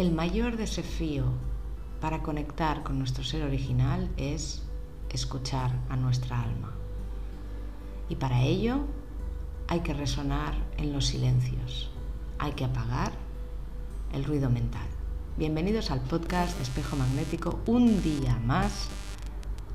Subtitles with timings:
[0.00, 1.24] el mayor desafío
[2.00, 4.62] para conectar con nuestro ser original es
[5.10, 6.72] escuchar a nuestra alma.
[8.08, 8.86] Y para ello
[9.68, 11.90] hay que resonar en los silencios,
[12.38, 13.12] hay que apagar
[14.14, 14.86] el ruido mental.
[15.36, 18.88] Bienvenidos al podcast de Espejo Magnético, un día más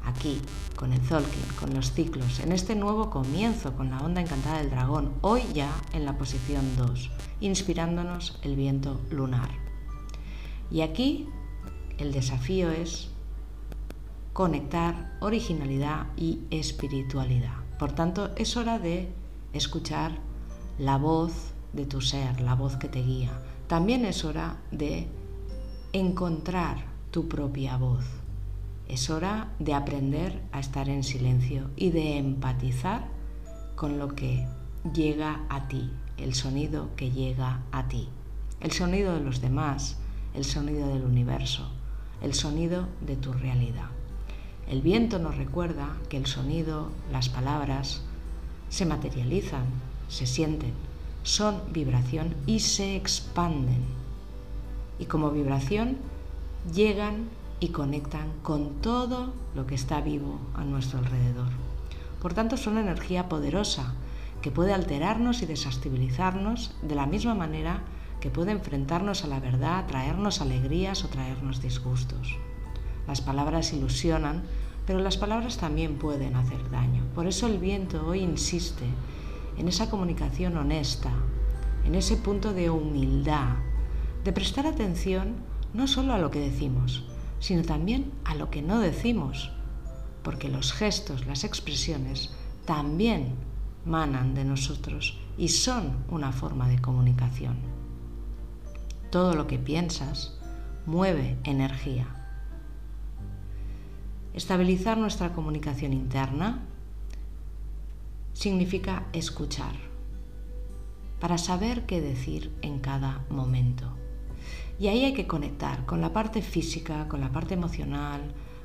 [0.06, 0.42] aquí,
[0.76, 4.72] con el Zolkin, con los ciclos, en este nuevo comienzo con la onda encantada del
[4.72, 7.12] dragón, hoy ya en la posición 2,
[7.42, 9.65] inspirándonos el viento lunar.
[10.72, 11.28] Y aquí
[11.98, 13.10] el desafío es
[14.34, 17.54] conectar originalidad y espiritualidad.
[17.80, 19.10] Por tanto, es hora de
[19.54, 20.18] escuchar
[20.78, 23.32] la voz de tu ser, la voz que te guía.
[23.68, 25.08] También es hora de
[25.94, 28.06] encontrar tu propia voz.
[28.88, 33.08] Es hora de aprender a estar en silencio y de empatizar
[33.76, 34.46] con lo que
[34.94, 38.10] llega a ti, el sonido que llega a ti,
[38.60, 39.98] el sonido de los demás,
[40.36, 41.68] el sonido del universo,
[42.22, 43.90] el sonido de tu realidad.
[44.68, 48.02] El viento nos recuerda que el sonido, las palabras,
[48.70, 49.66] se materializan,
[50.08, 50.74] se sienten,
[51.24, 53.84] son vibración y se expanden.
[55.00, 55.98] Y como vibración
[56.74, 61.50] llegan y conectan con todo lo que está vivo a nuestro alrededor.
[62.22, 63.94] Por tanto, son energía poderosa
[64.42, 67.82] que puede alterarnos y desestabilizarnos de la misma manera
[68.30, 72.38] puede enfrentarnos a la verdad, traernos alegrías o traernos disgustos.
[73.08, 74.44] Las palabras ilusionan,
[74.88, 77.04] pero las palabras también pueden hacer daño.
[77.14, 78.86] Por eso el viento hoy insiste
[79.58, 81.12] en esa comunicación honesta,
[81.86, 83.58] en ese punto de humildad,
[84.24, 85.36] de prestar atención
[85.74, 87.06] no solo a lo que decimos,
[87.40, 89.52] sino también a lo que no decimos,
[90.24, 92.34] porque los gestos, las expresiones,
[92.66, 93.36] también
[93.86, 97.75] manan de nosotros y son una forma de comunicación
[99.16, 100.34] todo lo que piensas
[100.86, 102.06] mueve energía.
[104.34, 106.60] Estabilizar nuestra comunicación interna
[108.34, 109.74] significa escuchar
[111.22, 113.86] para saber qué decir en cada momento.
[114.82, 118.20] Y ahí hay que conectar con la parte física, con la parte emocional,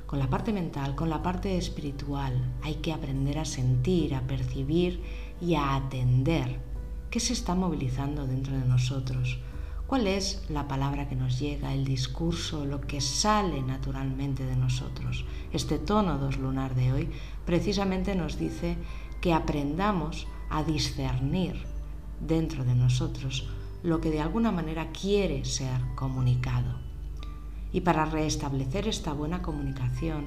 [0.05, 2.33] con la parte mental, con la parte espiritual.
[2.61, 5.01] Hay que aprender a sentir, a percibir
[5.39, 6.59] y a atender
[7.09, 9.39] qué se está movilizando dentro de nosotros
[9.91, 15.25] ¿Cuál es la palabra que nos llega, el discurso, lo que sale naturalmente de nosotros?
[15.51, 17.09] Este tono dos lunar de hoy
[17.45, 18.77] precisamente nos dice
[19.19, 21.61] que aprendamos a discernir
[22.21, 23.49] dentro de nosotros
[23.83, 26.79] lo que de alguna manera quiere ser comunicado.
[27.73, 30.23] Y para restablecer esta buena comunicación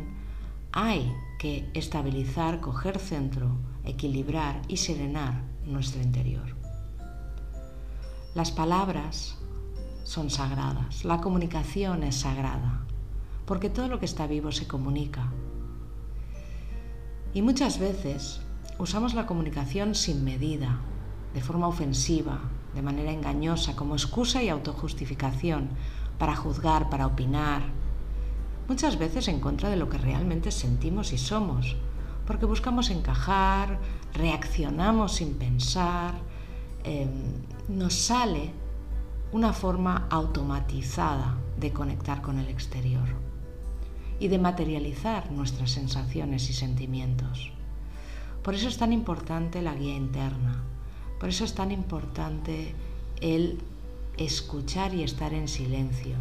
[0.73, 6.55] hay que estabilizar, coger centro, equilibrar y serenar nuestro interior.
[8.35, 9.39] Las palabras
[10.05, 12.83] son sagradas, la comunicación es sagrada,
[13.47, 15.33] porque todo lo que está vivo se comunica.
[17.33, 18.41] Y muchas veces
[18.79, 20.79] usamos la comunicación sin medida,
[21.33, 22.39] de forma ofensiva,
[22.75, 25.71] de manera engañosa, como excusa y autojustificación,
[26.19, 27.63] para juzgar, para opinar,
[28.69, 31.77] muchas veces en contra de lo que realmente sentimos y somos,
[32.27, 33.81] porque buscamos encajar,
[34.13, 36.15] reaccionamos sin pensar,
[36.85, 37.09] em,
[37.69, 38.53] nos sale
[39.35, 43.09] una forma automatizada de conectar con el exterior
[44.21, 47.51] y de materializar nuestras sensaciones y sentimientos.
[48.45, 50.63] Por eso es tan importante la guía interna,
[51.19, 52.77] por eso es tan importante
[53.21, 53.59] el
[54.19, 56.15] escuchar y estar en silencio.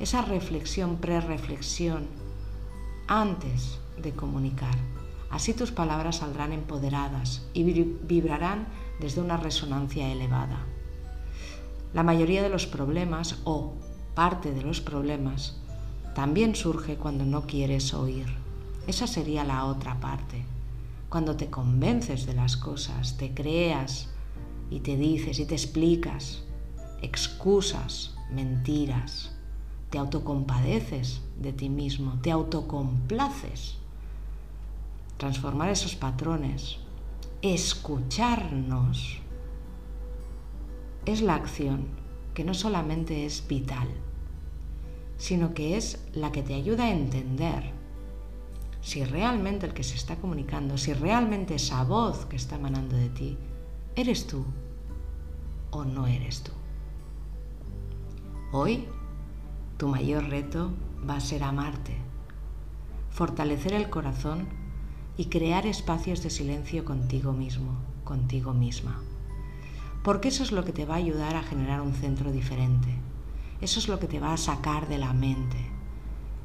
[0.00, 2.08] Esa reflexión, pre-reflexión,
[3.06, 4.76] antes de comunicar.
[5.30, 8.66] Así tus palabras saldrán empoderadas y vibrarán
[9.00, 10.66] desde una resonancia elevada.
[11.92, 13.74] La mayoría de los problemas o
[14.14, 15.56] parte de los problemas
[16.14, 18.26] también surge cuando no quieres oír.
[18.86, 20.44] Esa sería la otra parte.
[21.08, 24.08] Cuando te convences de las cosas, te creas
[24.70, 26.44] y te dices y te explicas
[27.02, 29.32] excusas, mentiras,
[29.90, 33.76] te autocompadeces de ti mismo, te autocomplaces.
[35.16, 36.78] Transformar esos patrones,
[37.42, 39.19] escucharnos
[41.06, 41.86] es la acción
[42.34, 43.88] que no solamente es vital,
[45.16, 47.72] sino que es la que te ayuda a entender
[48.80, 53.10] si realmente el que se está comunicando, si realmente esa voz que está emanando de
[53.10, 53.38] ti,
[53.94, 54.44] eres tú
[55.70, 56.52] o no eres tú.
[58.52, 58.86] Hoy,
[59.76, 60.72] tu mayor reto
[61.08, 61.96] va a ser amarte,
[63.10, 64.48] fortalecer el corazón
[65.16, 69.02] y crear espacios de silencio contigo mismo, contigo misma
[70.02, 72.88] porque eso es lo que te va a ayudar a generar un centro diferente.
[73.60, 75.58] Eso es lo que te va a sacar de la mente.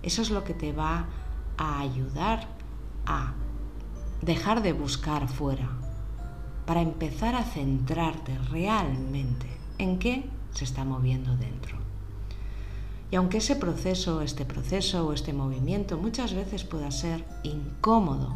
[0.03, 1.07] Eso es lo que te va
[1.57, 2.47] a ayudar
[3.05, 3.33] a
[4.21, 5.69] dejar de buscar fuera
[6.65, 9.47] para empezar a centrarte realmente
[9.77, 11.77] en qué se está moviendo dentro.
[13.11, 18.35] Y aunque ese proceso, este proceso o este movimiento muchas veces pueda ser incómodo,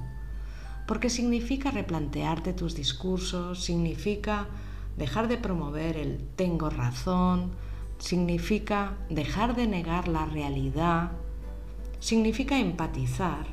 [0.87, 4.47] porque significa replantearte tus discursos, significa
[4.99, 7.53] dejar de promover el tengo razón,
[7.97, 11.11] significa dejar de negar la realidad,
[11.99, 13.47] significa empatizar,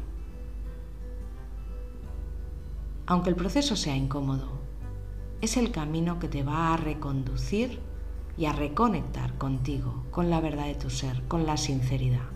[3.06, 4.58] aunque el proceso sea incómodo,
[5.40, 7.78] es el camino que te va a reconducir
[8.37, 12.28] y a reconectar contigo, con la verdad de tu ser, con la sinceridad.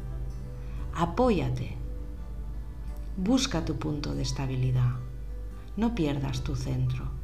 [0.94, 1.76] Apóyate,
[3.16, 4.92] busca tu punto de estabilidad,
[5.76, 7.19] no pierdas tu centro.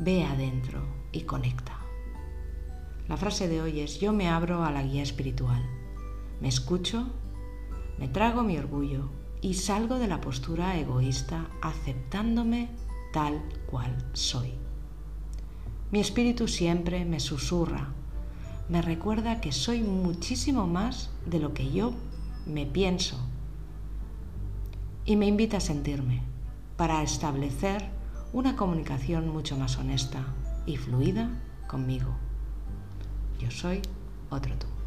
[0.00, 0.80] Ve adentro
[1.10, 1.76] y conecta.
[3.08, 5.60] La frase de hoy es yo me abro a la guía espiritual,
[6.40, 7.08] me escucho,
[7.98, 9.08] me trago mi orgullo
[9.40, 12.68] y salgo de la postura egoísta aceptándome
[13.12, 14.52] tal cual soy.
[15.90, 17.88] Mi espíritu siempre me susurra,
[18.68, 21.92] me recuerda que soy muchísimo más de lo que yo
[22.46, 23.18] me pienso
[25.04, 26.22] y me invita a sentirme
[26.76, 27.97] para establecer
[28.32, 30.22] una comunicación mucho más honesta
[30.66, 31.30] y fluida
[31.66, 32.14] conmigo.
[33.38, 33.80] Yo soy
[34.30, 34.77] otro tú.